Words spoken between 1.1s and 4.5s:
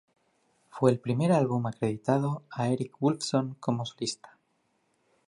álbum acreditado a Eric Woolfson como solista.